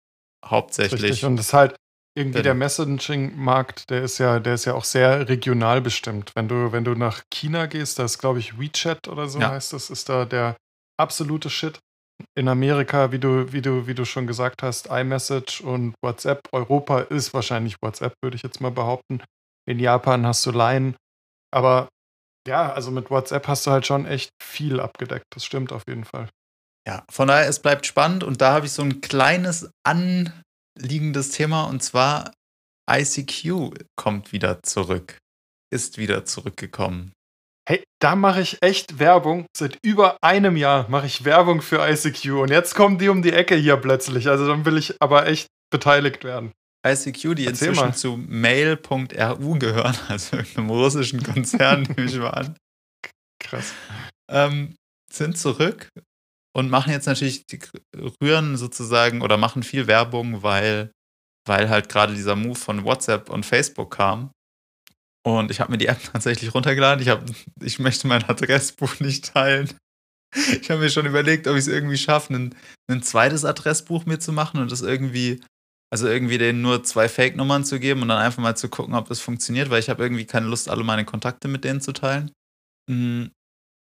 [0.46, 1.02] hauptsächlich.
[1.04, 1.26] Richtig.
[1.26, 1.76] Und das ist halt
[2.16, 6.32] irgendwie Bin- der Messaging-Markt, der ist ja, der ist ja auch sehr regional bestimmt.
[6.36, 9.52] Wenn du, wenn du nach China gehst, da ist, glaube ich, WeChat oder so Ja.
[9.52, 10.56] heißt das, ist da der
[11.00, 11.80] absolute Shit.
[12.36, 16.42] In Amerika, wie du, wie du, wie du schon gesagt hast, iMessage und WhatsApp.
[16.52, 19.22] Europa ist wahrscheinlich WhatsApp, würde ich jetzt mal behaupten.
[19.68, 20.96] In Japan hast du Line.
[21.52, 21.90] Aber
[22.48, 25.26] ja, also mit WhatsApp hast du halt schon echt viel abgedeckt.
[25.34, 26.30] Das stimmt auf jeden Fall.
[26.88, 31.66] Ja, von daher, es bleibt spannend und da habe ich so ein kleines anliegendes Thema
[31.66, 32.32] und zwar
[32.90, 35.18] ICQ kommt wieder zurück.
[35.70, 37.12] Ist wieder zurückgekommen.
[37.68, 39.46] Hey, da mache ich echt Werbung.
[39.56, 43.34] Seit über einem Jahr mache ich Werbung für ICQ und jetzt kommen die um die
[43.34, 44.30] Ecke hier plötzlich.
[44.30, 46.54] Also dann will ich aber echt beteiligt werden.
[46.86, 47.96] ICQ, die Erzähl inzwischen mal.
[47.96, 52.56] zu Mail.ru gehören, also irgendeinem russischen Konzern, nehme ich mal an,
[53.40, 53.74] Krass.
[54.30, 54.76] ähm,
[55.12, 55.90] sind zurück
[56.56, 57.60] und machen jetzt natürlich, die
[58.22, 60.92] rühren sozusagen oder machen viel Werbung, weil,
[61.48, 64.32] weil halt gerade dieser Move von WhatsApp und Facebook kam.
[65.26, 67.02] Und ich habe mir die App tatsächlich runtergeladen.
[67.02, 67.24] Ich, hab,
[67.62, 69.70] ich möchte mein Adressbuch nicht teilen.
[70.36, 72.56] Ich habe mir schon überlegt, ob ich es irgendwie schaffe, ein,
[72.90, 75.42] ein zweites Adressbuch mir zu machen und das irgendwie,
[75.92, 79.08] also irgendwie denen nur zwei Fake-Nummern zu geben und dann einfach mal zu gucken, ob
[79.08, 82.32] das funktioniert, weil ich habe irgendwie keine Lust, alle meine Kontakte mit denen zu teilen.
[82.90, 83.26] Mm,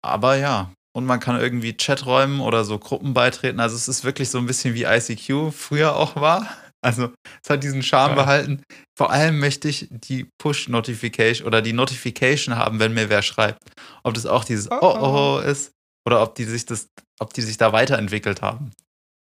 [0.05, 3.61] Aber ja, und man kann irgendwie Chaträumen oder so Gruppen beitreten.
[3.61, 6.47] Also es ist wirklich so ein bisschen wie ICQ früher auch war.
[6.85, 7.12] Also
[7.43, 8.23] es hat diesen Charme Ja.
[8.23, 8.62] behalten.
[8.99, 13.62] Vor allem möchte ich die Push-Notification oder die Notification haben, wenn mir wer schreibt.
[14.03, 15.38] Ob das auch dieses Oh, Oh oh.
[15.38, 15.71] oh ist
[16.07, 16.88] oder ob die sich das,
[17.21, 18.73] ob die sich da weiterentwickelt haben.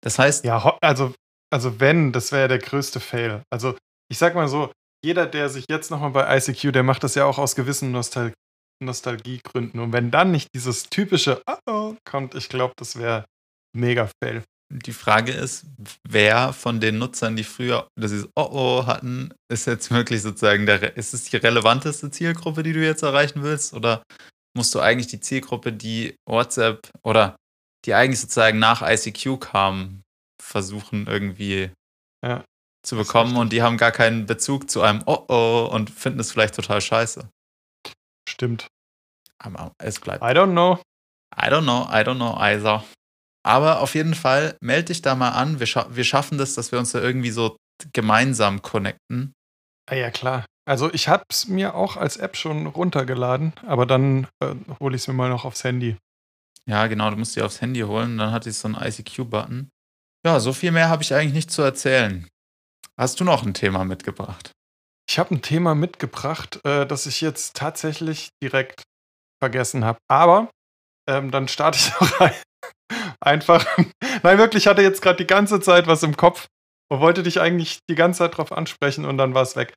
[0.04, 1.14] Das heißt, Ja, also,
[1.56, 3.42] also wenn, das wäre ja der größte Fail.
[3.50, 3.78] Also
[4.12, 7.24] ich sag mal so, jeder, der sich jetzt nochmal bei ICQ, der macht das ja
[7.24, 8.34] auch aus gewissen Nostal
[8.84, 9.80] Nostalgiegründen.
[9.80, 13.24] Und wenn dann nicht dieses typische Oh oh kommt, ich glaube, das wäre
[13.74, 14.44] mega Fail.
[14.70, 15.66] die Frage ist,
[16.06, 20.98] wer von den Nutzern, die früher dieses Oh oh hatten, ist jetzt wirklich sozusagen der,
[20.98, 23.74] ist es die relevanteste Zielgruppe, die du jetzt erreichen willst?
[23.74, 24.04] Oder
[24.58, 27.38] musst du eigentlich die Zielgruppe, die WhatsApp oder
[27.86, 30.02] die eigentlich sozusagen nach ICQ kam,
[30.46, 31.72] versuchen irgendwie
[32.24, 32.44] Ja,
[32.86, 36.32] zu bekommen und die haben gar keinen Bezug zu einem Oh oh und finden es
[36.32, 37.28] vielleicht total scheiße.
[38.30, 38.68] Stimmt.
[39.40, 40.24] Aber es bleibt.
[40.24, 40.80] I don't know.
[41.36, 42.84] I don't know, I don't know either.
[43.44, 45.60] Aber auf jeden Fall, melde dich da mal an.
[45.60, 47.58] Wir, scha wir schaffen das, dass wir uns da irgendwie so
[47.94, 49.34] gemeinsam connecten.
[49.90, 50.46] Ah ja, klar.
[50.68, 55.04] Also ich habe es mir auch als App schon runtergeladen, aber dann äh, hole ich
[55.04, 55.98] es mir mal noch aufs Handy.
[56.68, 58.18] Ja, genau, du musst die aufs Handy holen.
[58.18, 59.70] Dann hat die so einen ICQ-Button.
[60.26, 62.28] Ja, so viel mehr habe ich eigentlich nicht zu erzählen.
[63.00, 64.52] Hast du noch ein Thema mitgebracht?
[65.08, 68.82] Ich habe ein Thema mitgebracht, äh, das ich jetzt tatsächlich direkt
[69.40, 70.00] vergessen habe.
[70.10, 70.50] Aber
[71.08, 72.34] ähm, dann starte ich auch rein.
[73.22, 73.68] einfach.
[74.24, 76.48] Nein, wirklich, ich hatte jetzt gerade die ganze Zeit was im Kopf
[76.90, 79.76] und wollte dich eigentlich die ganze Zeit drauf ansprechen und dann war es weg.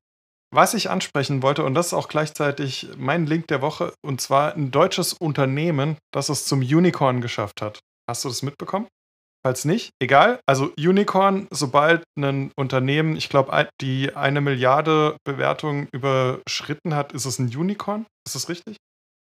[0.50, 4.54] Was ich ansprechen wollte, und das ist auch gleichzeitig mein Link der Woche, und zwar
[4.54, 7.80] ein deutsches Unternehmen, das es zum Unicorn geschafft hat.
[8.08, 8.88] Hast du das mitbekommen?
[9.46, 10.40] Falls nicht, egal.
[10.46, 17.38] Also Unicorn, sobald ein Unternehmen, ich glaube, die eine Milliarde Bewertung überschritten hat, ist es
[17.38, 18.07] ein Unicorn.
[18.27, 18.77] Ist das richtig?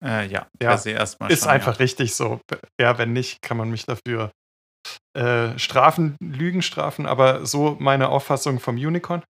[0.04, 2.40] Äh, ja, Ja, per se erstmal ist schon, einfach richtig so.
[2.80, 4.32] Ja, wenn nicht, kann man mich dafür
[5.16, 9.24] äh, strafen, Lügen strafen, aber so meine Auffassung vom Unicorn.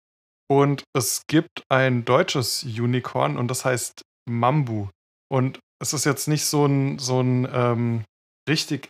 [0.48, 4.88] Und es gibt ein deutsches Unicorn und das heißt Mambu.
[5.28, 8.04] Und es ist jetzt nicht so ein, so ein ähm,
[8.48, 8.88] richtig,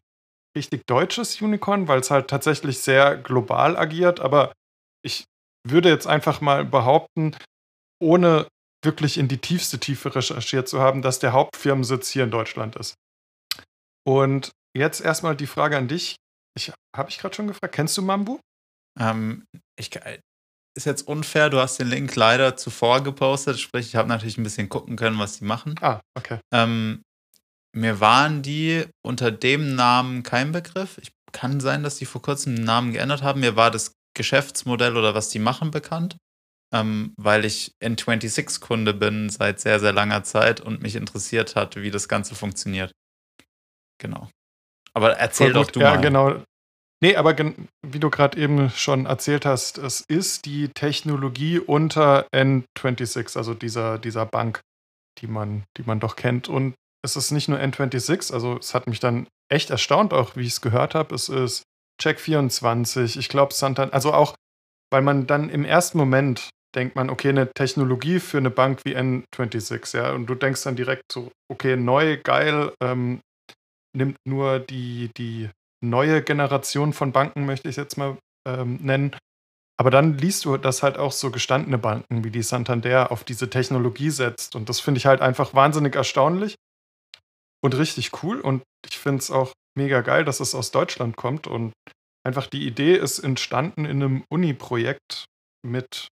[0.57, 4.53] richtig deutsches Unicorn, weil es halt tatsächlich sehr global agiert, aber
[5.05, 5.25] ich
[5.67, 7.37] würde jetzt einfach mal behaupten,
[8.03, 8.49] ohne
[8.85, 12.95] wirklich in die tiefste Tiefe recherchiert zu haben, dass der Hauptfirmensitz hier in Deutschland ist.
[14.07, 16.17] Und jetzt erstmal die Frage an dich.
[16.57, 18.39] Ich, Habe ich gerade schon gefragt, kennst du Mambu?
[18.99, 19.45] Ähm,
[19.79, 19.91] ich,
[20.77, 24.43] ist jetzt unfair, du hast den Link leider zuvor gepostet, sprich, ich habe natürlich ein
[24.43, 25.75] bisschen gucken können, was die machen.
[25.81, 26.39] Ah, okay.
[26.53, 27.03] Ähm,
[27.77, 30.99] mir waren die unter dem Namen kein Begriff.
[30.99, 33.41] Ich kann sein, dass die vor kurzem den Namen geändert haben.
[33.41, 36.17] Mir war das Geschäftsmodell oder was die machen bekannt,
[36.73, 41.91] ähm, weil ich N26-Kunde bin seit sehr, sehr langer Zeit und mich interessiert hat, wie
[41.91, 42.93] das Ganze funktioniert.
[43.99, 44.31] Genau.
[44.95, 46.01] Aber erzähl doch du ja, mal.
[46.01, 46.43] genau.
[47.03, 53.37] Nee, aber wie du gerade eben schon erzählt hast, es ist die Technologie unter N26,
[53.37, 54.63] also dieser, dieser Bank,
[55.19, 56.49] die man, die man doch kennt.
[56.49, 56.75] Und
[57.07, 60.55] es ist nicht nur N26, also es hat mich dann echt erstaunt, auch wie ich
[60.55, 61.15] es gehört habe.
[61.15, 61.63] Es ist
[62.03, 64.35] Check24, ich glaube Santander, also auch,
[64.91, 68.97] weil man dann im ersten Moment denkt man, okay, eine Technologie für eine Bank wie
[68.97, 73.21] N26, ja, und du denkst dann direkt so, okay, neu, geil, ähm,
[73.97, 75.49] nimmt nur die, die
[75.83, 79.17] neue Generation von Banken, möchte ich jetzt mal ähm, nennen.
[79.79, 83.49] Aber dann liest du, dass halt auch so gestandene Banken wie die Santander auf diese
[83.49, 84.57] Technologie setzt.
[84.57, 86.57] Und das finde ich halt einfach wahnsinnig erstaunlich
[87.67, 88.41] und richtig cool.
[88.41, 91.47] Und ich finde es auch mega geil, dass es aus Deutschland kommt.
[91.47, 91.73] Und
[92.25, 95.27] einfach die Idee ist entstanden in einem Uni-Projekt
[95.65, 96.09] mit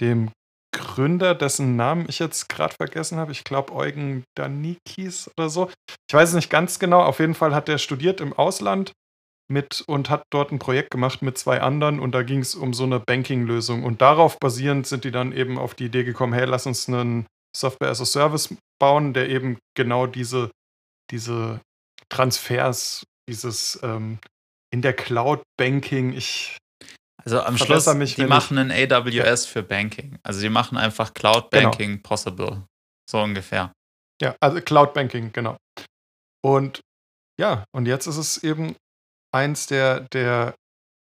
[0.00, 0.30] dem
[0.72, 3.32] Gründer, dessen Namen ich jetzt gerade vergessen habe.
[3.32, 5.70] Ich glaube Eugen Danikis oder so.
[6.08, 7.02] Ich weiß es nicht ganz genau.
[7.02, 8.92] Auf jeden Fall hat er studiert im Ausland
[9.50, 12.74] mit und hat dort ein Projekt gemacht mit zwei anderen und da ging es um
[12.74, 13.82] so eine Banking-Lösung.
[13.82, 17.26] Und darauf basierend sind die dann eben auf die Idee gekommen, hey, lass uns einen
[17.56, 20.50] Software as a Service bauen, der eben genau diese,
[21.10, 21.60] diese
[22.08, 24.18] Transfers, dieses ähm,
[24.70, 26.58] in der Cloud-Banking, ich
[27.24, 30.18] also am Schluss, mich, die machen ein AWS für Banking.
[30.22, 31.70] Also die machen einfach Cloud genau.
[31.70, 32.02] Banking genau.
[32.08, 32.64] possible.
[33.10, 33.72] So ungefähr.
[34.22, 35.56] Ja, also Cloud Banking, genau.
[36.42, 36.80] Und
[37.38, 38.76] ja, und jetzt ist es eben
[39.32, 40.54] eins der, der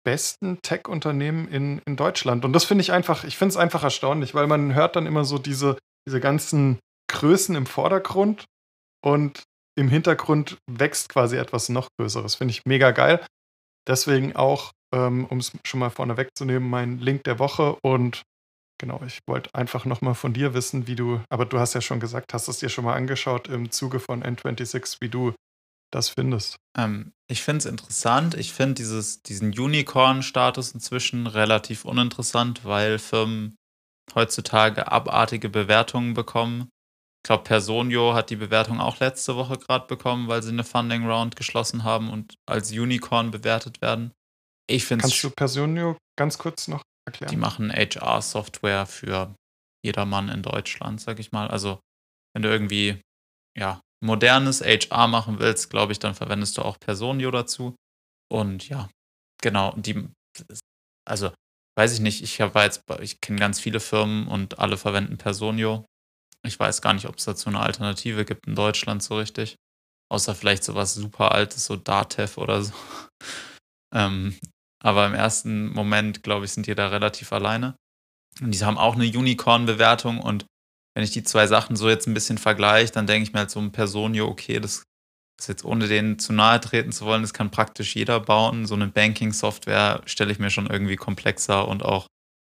[0.04, 2.44] besten Tech-Unternehmen in, in Deutschland.
[2.44, 5.24] Und das finde ich einfach, ich finde es einfach erstaunlich, weil man hört dann immer
[5.24, 8.44] so diese, diese ganzen Größen im Vordergrund
[9.04, 9.42] und
[9.76, 12.34] im Hintergrund wächst quasi etwas noch Größeres.
[12.34, 13.24] Finde ich mega geil.
[13.86, 17.76] Deswegen auch ähm, um es schon mal vorne wegzunehmen, mein Link der Woche.
[17.82, 18.22] Und
[18.78, 22.00] genau, ich wollte einfach nochmal von dir wissen, wie du, aber du hast ja schon
[22.00, 25.32] gesagt, hast es dir schon mal angeschaut im Zuge von N26, wie du
[25.90, 26.56] das findest.
[26.76, 28.34] Ähm, ich finde es interessant.
[28.34, 33.56] Ich finde diesen Unicorn-Status inzwischen relativ uninteressant, weil Firmen
[34.14, 36.68] heutzutage abartige Bewertungen bekommen.
[37.22, 41.06] Ich glaube, Personio hat die Bewertung auch letzte Woche gerade bekommen, weil sie eine Funding
[41.08, 44.12] Round geschlossen haben und als Unicorn bewertet werden.
[44.68, 47.30] Ich finde Kannst du Personio ganz kurz noch erklären?
[47.30, 49.36] Die machen HR-Software für
[49.84, 51.46] jedermann in Deutschland, sag ich mal.
[51.46, 51.78] Also,
[52.34, 53.00] wenn du irgendwie
[53.56, 57.76] ja, modernes HR machen willst, glaube ich, dann verwendest du auch Personio dazu.
[58.28, 58.90] Und ja,
[59.40, 60.08] genau, die,
[61.08, 61.32] also
[61.78, 65.84] weiß ich nicht, ich habe jetzt, ich kenne ganz viele Firmen und alle verwenden Personio.
[66.44, 69.56] Ich weiß gar nicht, ob es dazu eine Alternative gibt in Deutschland so richtig.
[70.10, 72.72] Außer vielleicht sowas super altes, so Datev oder so.
[73.94, 74.38] ähm,
[74.82, 77.76] aber im ersten Moment, glaube ich, sind die da relativ alleine.
[78.40, 80.46] Und die haben auch eine Unicorn-Bewertung und
[80.94, 83.50] wenn ich die zwei Sachen so jetzt ein bisschen vergleiche, dann denke ich mir halt
[83.50, 84.84] so ein Personio, okay, das
[85.40, 88.66] ist jetzt ohne denen zu nahe treten zu wollen, das kann praktisch jeder bauen.
[88.66, 92.06] So eine Banking-Software stelle ich mir schon irgendwie komplexer und auch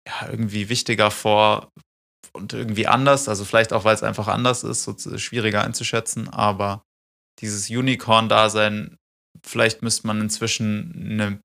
[0.08, 1.70] ja, irgendwie wichtiger vor
[2.36, 3.28] und irgendwie anders.
[3.30, 6.30] Also vielleicht auch, weil es einfach anders ist, so schwieriger einzuschätzen.
[6.30, 6.84] Aber
[7.40, 8.98] dieses Unicorn-Dasein,
[9.46, 11.40] vielleicht müsste man inzwischen eine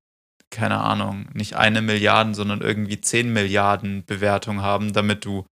[0.51, 5.45] keine Ahnung, nicht eine Milliarden, sondern irgendwie zehn Milliarden Bewertung haben, damit du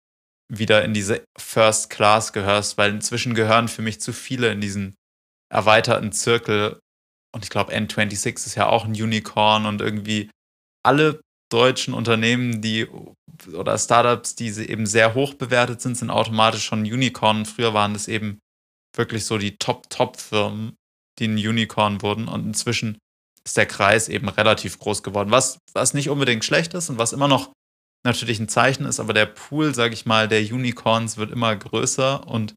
[0.52, 4.96] wieder in diese First Class gehörst, weil inzwischen gehören für mich zu viele in diesen
[5.52, 6.80] erweiterten Zirkel.
[7.34, 10.30] Und ich glaube, N26 ist ja auch ein Unicorn und irgendwie
[10.84, 12.88] alle deutschen Unternehmen, die
[13.54, 17.46] oder Startups, die eben sehr hoch bewertet sind, sind automatisch schon Unicorn.
[17.46, 18.40] Früher waren das eben
[18.96, 20.76] wirklich so die Top-Top-Firmen,
[21.20, 22.28] die ein Unicorn wurden.
[22.28, 22.98] Und inzwischen
[23.46, 25.32] ist der Kreis eben relativ groß geworden.
[25.32, 27.52] Was, was nicht unbedingt schlecht ist und was immer noch
[28.06, 32.26] natürlich ein Zeichen ist, aber der Pool, sage ich mal, der Unicorns wird immer größer
[32.28, 32.56] und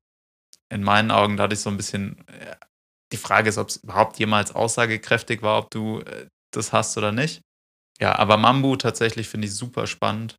[0.71, 2.27] in meinen Augen dadurch so ein bisschen.
[2.29, 2.57] Äh,
[3.13, 7.13] die Frage ist, ob es überhaupt jemals aussagekräftig war, ob du äh, das hast oder
[7.13, 7.43] nicht.
[8.03, 10.35] Ja, aber Mambu tatsächlich finde ich super spannend.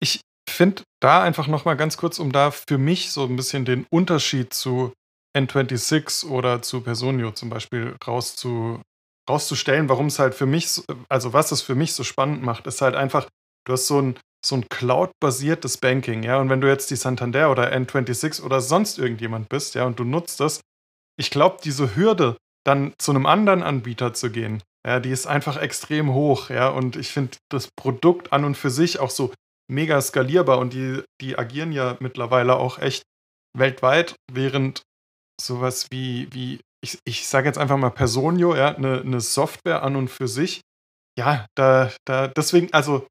[0.00, 3.84] Ich finde da einfach nochmal ganz kurz, um da für mich so ein bisschen den
[3.90, 4.94] Unterschied zu
[5.36, 8.80] N26 oder zu Personio zum Beispiel rauszu,
[9.28, 12.80] rauszustellen, warum es halt für mich, also was es für mich so spannend macht, ist
[12.80, 13.28] halt einfach,
[13.66, 17.50] du hast so ein, so ein Cloud-basiertes Banking, ja, und wenn du jetzt die Santander
[17.50, 20.62] oder N26 oder sonst irgendjemand bist, ja, und du nutzt das,
[21.18, 25.56] ich glaube, diese Hürde, dann zu einem anderen Anbieter zu gehen, ja, die ist einfach
[25.56, 29.32] extrem hoch, ja, und ich finde das Produkt an und für sich auch so
[29.70, 33.02] mega skalierbar und die, die agieren ja mittlerweile auch echt
[33.56, 34.82] weltweit, während
[35.40, 39.96] sowas wie, wie ich, ich sage jetzt einfach mal Personio, ja, eine, eine Software an
[39.96, 40.60] und für sich,
[41.18, 43.06] ja, da, da, deswegen, also,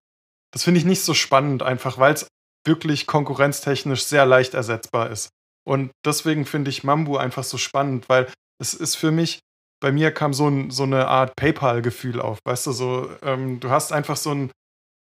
[0.54, 2.28] das finde ich nicht so spannend, einfach weil es
[2.66, 5.30] wirklich konkurrenztechnisch sehr leicht ersetzbar ist.
[5.66, 9.40] Und deswegen finde ich Mambu einfach so spannend, weil es ist für mich,
[9.82, 12.40] bei mir kam so, ein, so eine Art PayPal-Gefühl auf.
[12.46, 14.52] Weißt du, so, ähm, du hast einfach so ein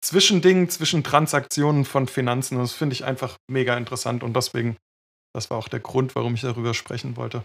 [0.04, 2.58] Zwischending zwischen Transaktionen von Finanzen.
[2.58, 4.78] Und das finde ich einfach mega interessant und deswegen,
[5.34, 7.44] das war auch der Grund, warum ich darüber sprechen wollte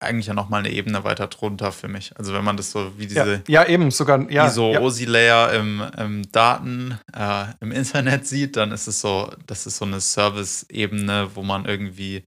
[0.00, 2.16] eigentlich ja nochmal eine Ebene weiter drunter für mich.
[2.16, 4.80] Also wenn man das so wie diese ja, ja eben sogar ja, wie so ja.
[4.80, 9.84] OSI-Layer im, im, Daten äh, im Internet sieht, dann ist es so, das ist so
[9.84, 12.24] eine Service-Ebene, wo man irgendwie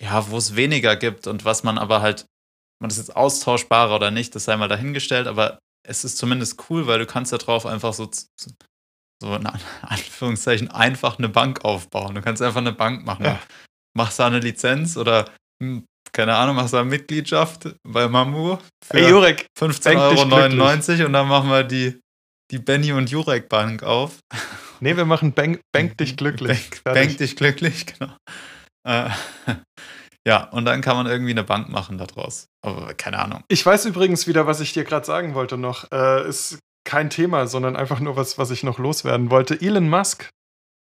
[0.00, 2.26] ja, wo es weniger gibt und was man aber halt,
[2.82, 6.86] man ist jetzt austauschbarer oder nicht, das sei mal dahingestellt, aber es ist zumindest cool,
[6.86, 8.10] weil du kannst da drauf einfach so
[9.22, 9.46] so in
[9.82, 12.14] Anführungszeichen einfach eine Bank aufbauen.
[12.14, 13.24] Du kannst einfach eine Bank machen.
[13.24, 13.40] Ja.
[13.96, 15.30] Machst da eine Lizenz oder
[15.62, 21.12] hm, keine Ahnung, machst du eine Mitgliedschaft bei Mamu für hey, Jurek, 15,99 Euro und
[21.12, 22.00] dann machen wir die,
[22.50, 24.18] die Benny und Jurek Bank auf.
[24.80, 26.70] Nee, wir machen Bank, Bank dich glücklich.
[26.82, 28.12] Bank, Bank dich glücklich, genau.
[28.84, 29.10] Äh,
[30.26, 32.48] ja, und dann kann man irgendwie eine Bank machen daraus.
[32.64, 33.42] Aber keine Ahnung.
[33.48, 35.90] Ich weiß übrigens wieder, was ich dir gerade sagen wollte noch.
[35.90, 39.60] Äh, ist kein Thema, sondern einfach nur was, was ich noch loswerden wollte.
[39.60, 40.30] Elon Musk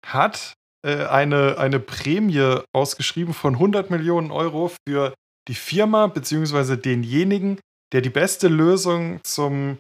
[0.07, 5.15] hat äh, eine, eine Prämie ausgeschrieben von 100 Millionen Euro für
[5.49, 6.77] die Firma bzw.
[6.77, 7.61] denjenigen,
[7.93, 9.79] der die beste Lösung zum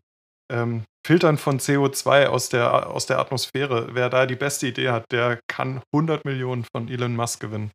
[0.50, 5.04] ähm, Filtern von CO2 aus der, aus der Atmosphäre, wer da die beste Idee hat,
[5.10, 7.70] der kann 100 Millionen von Elon Musk gewinnen.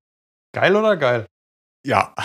[0.56, 1.26] Geil oder geil?
[1.86, 2.16] Ja.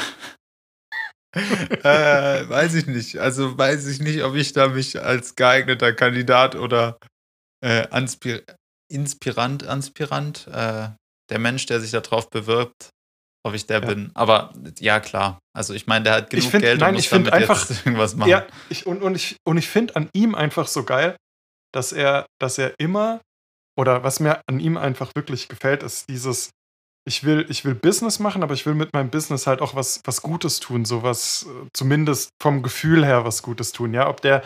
[1.35, 3.19] äh, weiß ich nicht.
[3.19, 6.99] Also weiß ich nicht, ob ich da mich als geeigneter Kandidat oder
[7.61, 8.43] äh, Anspir
[8.91, 10.89] Inspirant, Aspirant, äh,
[11.31, 12.91] der Mensch, der sich darauf bewirbt,
[13.45, 13.87] ob ich der ja.
[13.87, 14.11] bin.
[14.15, 15.39] Aber ja, klar.
[15.55, 18.17] Also ich meine, der hat genug find, Geld nein, und muss damit einfach, jetzt irgendwas
[18.17, 18.31] machen.
[18.31, 21.17] Ja, ich, und, und ich, und ich finde an ihm einfach so geil,
[21.73, 23.21] dass er, dass er immer,
[23.79, 26.51] oder was mir an ihm einfach wirklich gefällt, ist dieses,
[27.09, 30.03] ich will, ich will Business machen, aber ich will mit meinem Business halt auch was,
[30.05, 34.09] was Gutes tun, so was, äh, zumindest vom Gefühl her was Gutes tun, ja.
[34.09, 34.45] Ob der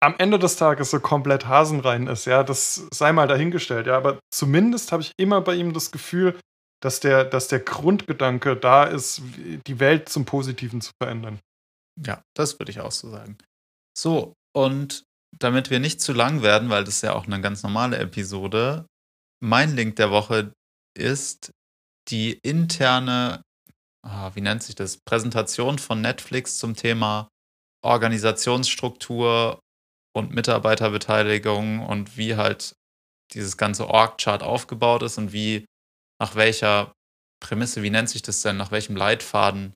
[0.00, 4.20] am Ende des Tages so komplett hasenrein ist, ja, das sei mal dahingestellt, ja, aber
[4.32, 6.38] zumindest habe ich immer bei ihm das Gefühl,
[6.80, 9.20] dass der, dass der Grundgedanke da ist,
[9.66, 11.40] die Welt zum Positiven zu verändern.
[12.06, 13.36] Ja, das würde ich auch so sagen.
[13.96, 15.02] So, und
[15.38, 18.86] damit wir nicht zu lang werden, weil das ist ja auch eine ganz normale Episode,
[19.40, 20.52] mein Link der Woche
[20.96, 21.52] ist
[22.08, 23.42] die interne,
[24.06, 27.28] ah, wie nennt sich das, Präsentation von Netflix zum Thema
[27.84, 29.60] Organisationsstruktur
[30.16, 32.72] und Mitarbeiterbeteiligung und wie halt
[33.32, 35.66] dieses ganze Org-Chart aufgebaut ist und wie,
[36.20, 36.92] nach welcher
[37.40, 39.74] Prämisse, wie nennt sich das denn, nach welchem Leitfaden,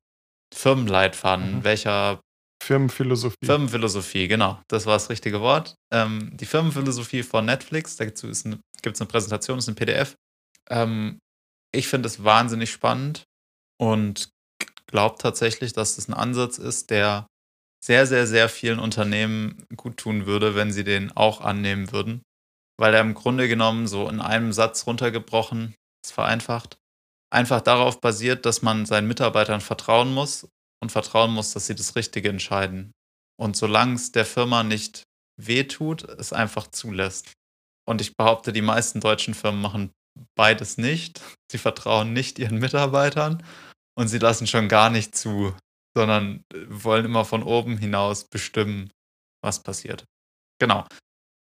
[0.54, 1.64] Firmenleitfaden, mhm.
[1.64, 2.20] welcher
[2.62, 3.44] Firmenphilosophie.
[3.44, 4.60] Firmenphilosophie, genau.
[4.68, 5.74] Das war das richtige Wort.
[5.92, 10.14] Ähm, die Firmenphilosophie von Netflix, dazu gibt es eine, eine, Präsentation, ist ein PDF.
[10.70, 11.18] Ähm,
[11.72, 13.24] ich finde es wahnsinnig spannend
[13.80, 14.30] und
[14.86, 17.26] glaube tatsächlich, dass das ein Ansatz ist, der
[17.84, 22.22] sehr, sehr, sehr vielen Unternehmen gut tun würde, wenn sie den auch annehmen würden.
[22.78, 26.76] Weil er im Grunde genommen so in einem Satz runtergebrochen, ist vereinfacht,
[27.32, 30.46] einfach darauf basiert, dass man seinen Mitarbeitern vertrauen muss
[30.80, 32.92] und vertrauen muss, dass sie das Richtige entscheiden.
[33.40, 35.04] Und solange es der Firma nicht
[35.40, 37.32] wehtut, es einfach zulässt.
[37.88, 39.90] Und ich behaupte, die meisten deutschen Firmen machen
[40.34, 41.20] beides nicht.
[41.50, 43.42] Sie vertrauen nicht ihren Mitarbeitern
[43.98, 45.54] und sie lassen schon gar nicht zu,
[45.96, 48.90] sondern äh, wollen immer von oben hinaus bestimmen,
[49.42, 50.04] was passiert.
[50.58, 50.86] Genau.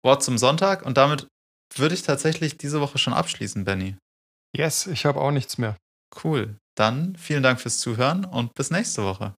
[0.04, 1.28] Wort zum Sonntag und damit
[1.76, 3.98] würde ich tatsächlich diese Woche schon abschließen, Benny.
[4.56, 5.76] Yes, ich habe auch nichts mehr.
[6.24, 6.58] Cool.
[6.76, 9.36] Dann vielen Dank fürs Zuhören und bis nächste Woche.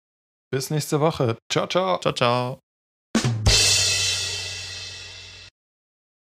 [0.52, 1.38] Bis nächste Woche.
[1.52, 2.00] Ciao, ciao.
[2.00, 2.60] Ciao, ciao.